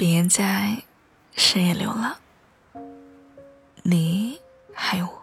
[0.00, 0.82] 别再
[1.36, 2.18] 深夜流了，
[3.82, 4.40] 你
[4.72, 5.22] 还有我。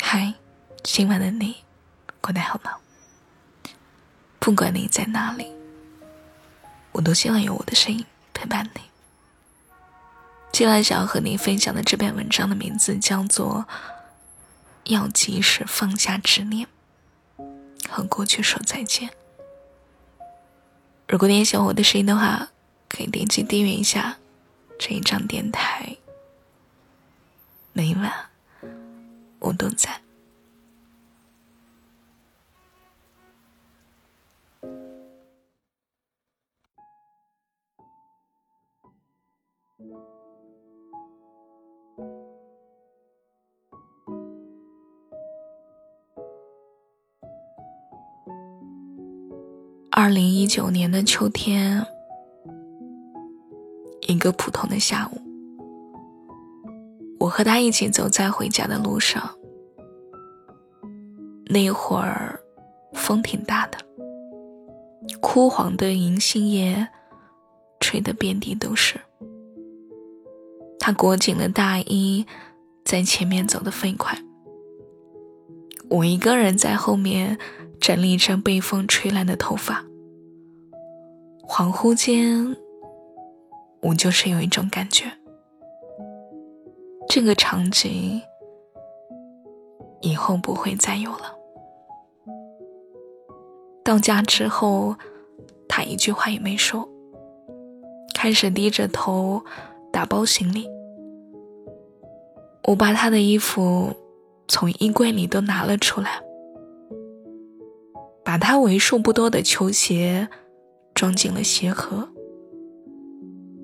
[0.00, 0.32] 嗨，
[0.82, 1.62] 今晚的你
[2.18, 2.78] 过得好吗？
[4.38, 5.52] 不管你在哪里，
[6.92, 8.02] 我都希望有我的声音
[8.32, 8.80] 陪伴你。
[10.50, 13.66] 今晚想要和你分享的这篇文章的名字叫做
[14.90, 16.66] 《要及时放下执念，
[17.86, 19.10] 和过去说再见》。
[21.06, 22.48] 如果你也喜欢我的声音的话，
[22.88, 24.16] 可以点击订阅一下
[24.78, 25.96] 这一张电台。
[27.72, 28.12] 每晚
[29.40, 30.03] 我都在。
[49.96, 51.86] 二零一九年的秋天，
[54.08, 55.20] 一个普通的下午，
[57.20, 59.22] 我和他一起走在回家的路上。
[61.46, 62.40] 那会儿，
[62.94, 63.78] 风挺大的，
[65.20, 66.88] 枯黄的银杏叶
[67.78, 68.98] 吹得遍地都是。
[70.80, 72.26] 他裹紧了大衣，
[72.84, 74.18] 在前面走得飞快，
[75.88, 77.38] 我一个人在后面。
[77.86, 79.84] 整理着被风吹乱的头发，
[81.46, 82.56] 恍惚间，
[83.82, 85.04] 我就是有一种感觉，
[87.06, 88.22] 这个场景
[90.00, 91.36] 以后不会再有了。
[93.84, 94.96] 到家之后，
[95.68, 96.88] 他一句话也没说，
[98.14, 99.42] 开始低着头
[99.92, 100.66] 打包行李。
[102.66, 103.92] 我把他的衣服
[104.48, 106.22] 从衣柜里都拿了出来。
[108.24, 110.26] 把他为数不多的球鞋
[110.94, 112.08] 装进了鞋盒，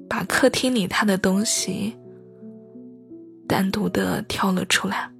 [0.09, 1.97] 把客厅里他的东西
[3.49, 5.10] 单独的挑了出来。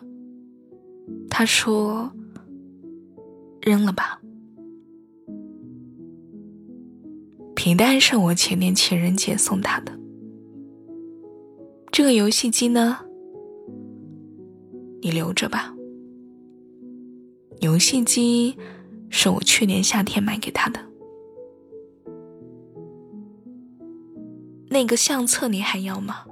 [1.29, 2.11] 他说
[3.61, 4.21] ：“扔了吧。”
[7.55, 9.93] 皮带是我前年情人节送他的。
[11.97, 12.99] 这个游戏机呢，
[15.01, 15.73] 你留着吧。
[17.61, 18.59] 游戏机
[19.11, 20.81] 是我去年夏天买给他的。
[24.71, 26.25] 那个相册你还要吗？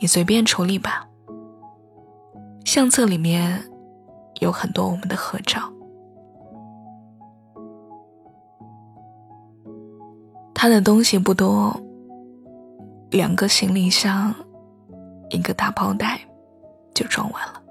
[0.00, 1.08] 你随便处理吧。
[2.64, 3.68] 相册里面
[4.40, 5.72] 有很多我们的合照。
[10.54, 11.76] 他的东西不多。
[13.12, 14.34] 两个行李箱，
[15.28, 16.18] 一个大包袋，
[16.94, 17.62] 就装完了。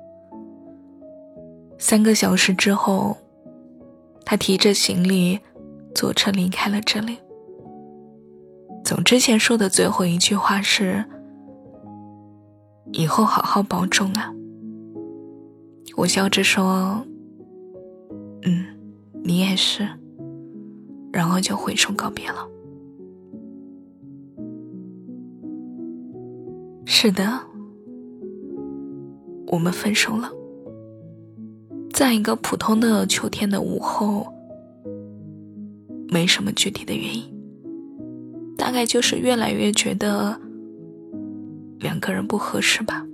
[1.79, 3.17] 三个小时之后，
[4.23, 5.39] 他提着行李
[5.95, 7.17] 坐车离开了这里。
[8.85, 11.03] 走之前说的最后一句话是
[12.93, 14.31] ：“以后好好保重啊。”
[15.97, 17.03] 我笑着说
[18.45, 18.63] ：“嗯，
[19.23, 19.89] 你也是。”
[21.11, 22.47] 然后就挥手告别了。
[26.93, 27.39] 是的，
[29.47, 30.29] 我们分手了。
[31.93, 34.27] 在一个普通的秋天的午后，
[36.09, 37.23] 没什么具体的原因，
[38.57, 40.37] 大概就是越来越觉得
[41.79, 43.07] 两个人不合适吧。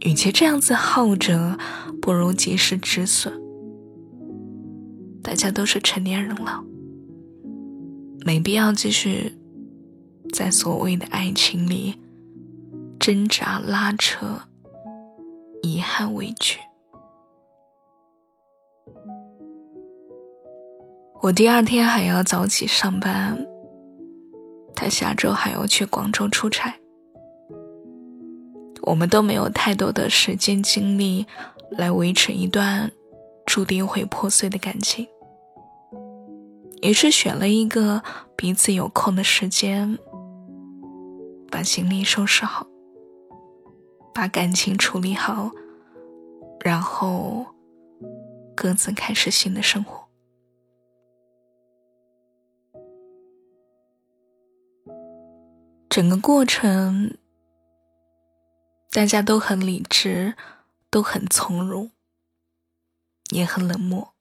[0.00, 1.56] 与其这样子耗着，
[2.02, 3.32] 不如及时止损。
[5.22, 6.64] 大家都是成年人了，
[8.26, 9.32] 没必要继续。
[10.32, 11.98] 在所谓的爱情里，
[12.98, 14.42] 挣扎、拉扯、
[15.62, 16.58] 遗憾、委屈。
[21.22, 23.46] 我第二天还要早起上班，
[24.74, 26.74] 他下周还要去广州出差，
[28.82, 31.26] 我们都没有太多的时间精力
[31.70, 32.90] 来维持一段
[33.44, 35.06] 注定会破碎的感情，
[36.80, 38.02] 于是选了一个
[38.34, 39.98] 彼此有空的时间。
[41.50, 42.66] 把行李收拾好，
[44.14, 45.50] 把感情处理好，
[46.60, 47.44] 然后
[48.54, 50.08] 各自开始新的生活。
[55.88, 57.18] 整个过程，
[58.92, 60.36] 大家都很理智，
[60.88, 61.90] 都很从容，
[63.32, 64.14] 也很冷漠。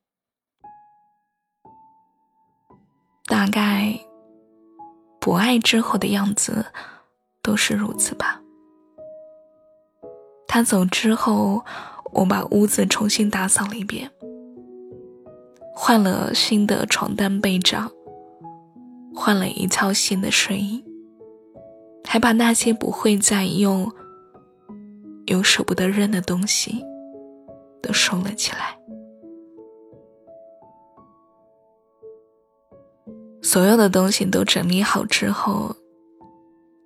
[3.26, 4.00] 大概，
[5.22, 6.66] 不爱之后的样子。
[7.50, 8.40] 都是如此吧。
[10.48, 11.66] 他走之后，
[12.14, 14.12] 我把屋子重新打扫了一遍，
[15.74, 17.92] 换了新的床单被罩，
[19.16, 20.86] 换了一套新的睡衣，
[22.08, 23.92] 还把那些不会再用
[25.26, 26.86] 又舍不得扔的东西
[27.82, 28.78] 都收了起来。
[33.42, 35.76] 所有的东西都整理好之后，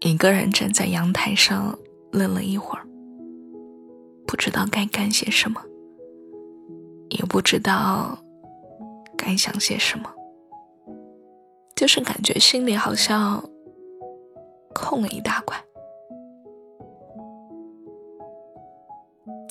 [0.03, 1.77] 一个人站在阳台上
[2.11, 2.85] 愣了一会儿，
[4.27, 5.61] 不知道该干些什么，
[7.09, 8.17] 也不知道
[9.17, 10.13] 该想些什么，
[11.73, 13.41] 就是感觉心里好像
[14.75, 15.57] 空了一大块。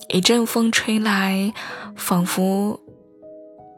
[0.09, 1.51] 一阵风吹来，
[1.97, 2.79] 仿佛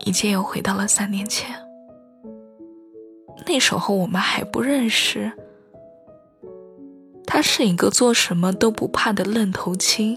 [0.04, 1.54] 一切又回到了三年前。
[3.46, 5.30] 那时候我们还不认识，
[7.36, 10.16] 他是一个做什么都不怕的愣头青，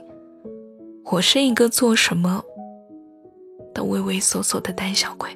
[1.05, 2.43] 我是一个做什么
[3.73, 5.27] 都畏畏缩缩的胆小鬼。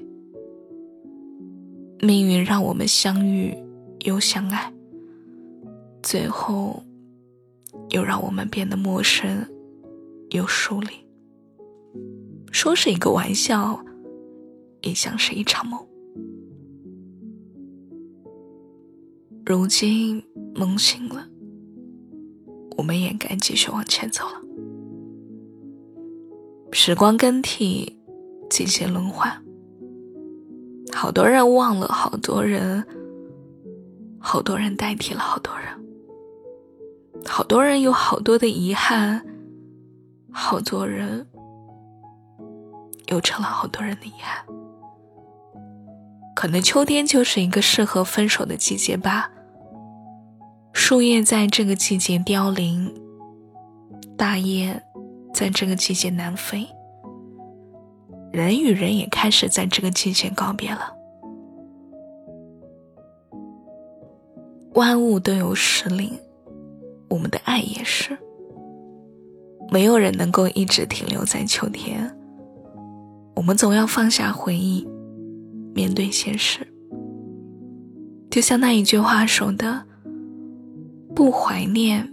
[2.00, 3.58] 命运让我们相遇
[4.02, 4.72] 又相爱，
[6.04, 6.84] 最后
[7.90, 9.44] 又让我们变得陌生
[10.30, 10.90] 又疏离。
[12.52, 13.84] 说是一个玩笑，
[14.84, 15.84] 也像是一场梦。
[19.44, 20.24] 如今
[20.54, 21.28] 梦醒了，
[22.82, 24.42] 我们也该继续往前走了。
[26.72, 27.96] 时光更替，
[28.50, 29.32] 季节轮换，
[30.92, 32.84] 好多人忘了好多人，
[34.18, 35.68] 好多人代替了好多人，
[37.24, 39.24] 好多人有好多的遗憾，
[40.32, 41.28] 好多人
[43.10, 44.44] 又成了好多人的遗憾。
[46.36, 49.30] 可能秋天就是一个适合分手的季节吧。
[50.74, 52.94] 树叶在这个季节凋零，
[54.18, 54.82] 大雁
[55.34, 56.68] 在这个季节南飞，
[58.32, 60.94] 人与人也开始在这个季节告别了。
[64.74, 66.18] 万物都有时令，
[67.10, 68.18] 我们的爱也是。
[69.70, 72.14] 没有人能够一直停留在秋天，
[73.36, 74.88] 我们总要放下回忆，
[75.74, 76.68] 面对现实。
[78.30, 79.91] 就像那一句话说的。
[81.16, 82.08] 不怀念，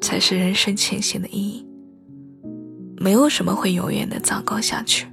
[0.00, 1.66] 才是人生前行的意义。
[2.98, 5.06] 没有什么会永远的糟糕下去。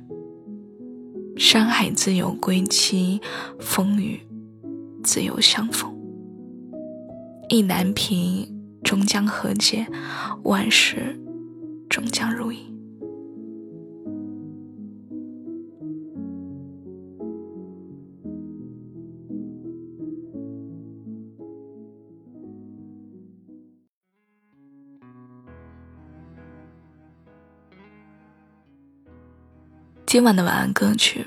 [1.36, 3.22] 山海自有归期，
[3.60, 4.20] 风雨
[5.04, 5.92] 自有相逢。
[7.50, 8.48] 意难平，
[8.84, 9.86] 终将和解；
[10.44, 11.20] 万事
[11.90, 12.73] 终将如意。
[30.14, 31.26] 今晚的晚安歌曲，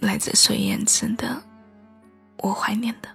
[0.00, 1.28] 来自孙燕姿的
[2.36, 3.08] 《我怀念的》。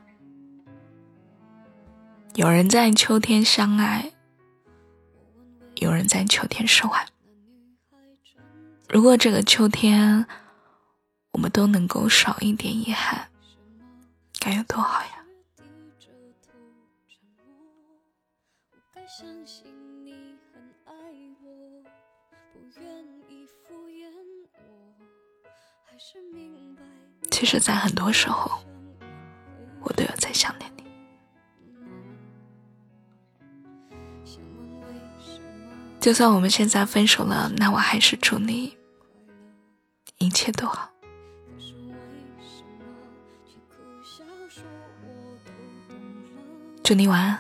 [2.34, 4.12] 有人在秋天相爱，
[5.76, 7.06] 有人在秋天释怀。
[8.90, 10.26] 如果这个秋天，
[11.34, 13.28] 我们都能够少一点遗憾，
[14.40, 15.24] 该有多好呀！
[27.32, 28.52] 其实，在很多时候，
[29.82, 30.84] 我都有在想念你。
[36.00, 38.78] 就算我们现在分手了，那我还是祝你
[40.20, 40.90] 一切都好。
[46.84, 47.40] 祝你晚安，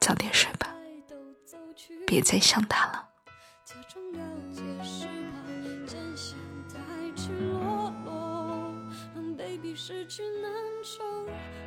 [0.00, 0.74] 早点睡吧，
[2.06, 3.11] 别再想他了。
[3.72, 4.20] 假装了
[4.52, 5.38] 解是吧？
[5.86, 6.36] 真相
[6.68, 8.74] 太赤裸裸，
[9.14, 10.52] 让卑鄙失去难
[10.82, 11.02] 受，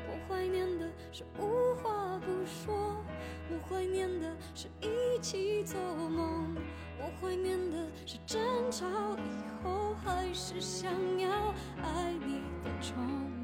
[0.08, 3.04] 我怀念的是无话不说，
[3.50, 6.56] 我怀念的是一起做梦，
[7.00, 8.86] 我怀念的是争吵
[9.18, 12.96] 以后还是想要爱你的冲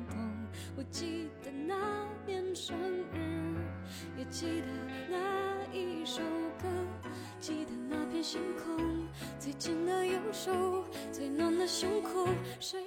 [0.08, 0.16] 动。
[0.78, 1.76] 我记得那
[2.28, 2.78] 年生
[3.12, 3.58] 日，
[4.16, 4.68] 也记得
[5.10, 6.22] 那一首
[6.62, 6.70] 歌，
[7.40, 7.72] 记得
[8.22, 9.08] 星空，
[9.40, 10.52] 最紧的右手，
[11.12, 12.28] 最暖的胸口，
[12.60, 12.80] 谁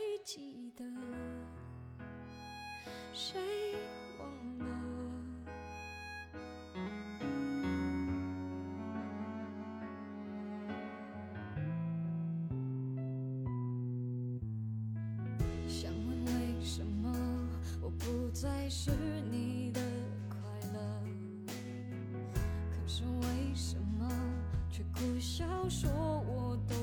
[25.69, 25.91] 说
[26.27, 26.75] 我都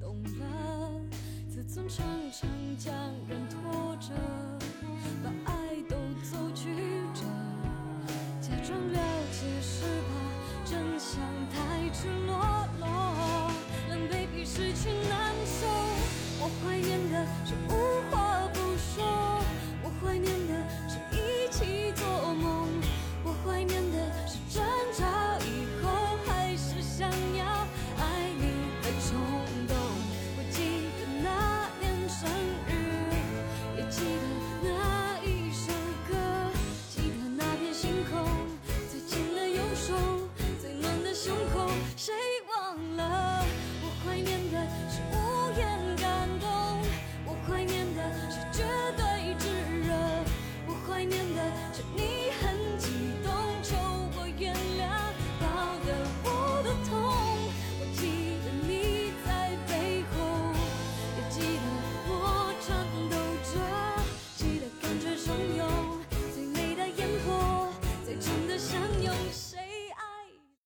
[0.00, 1.00] 懂了，
[1.48, 2.48] 自尊常常
[2.78, 2.92] 将